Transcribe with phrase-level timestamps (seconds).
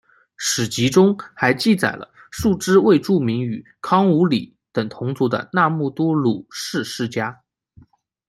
[0.35, 7.39] 史籍中还记载了数支未注明与康武理等同族的那木都鲁氏世家。